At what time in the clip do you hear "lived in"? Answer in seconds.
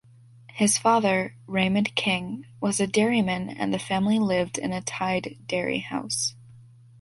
4.17-4.73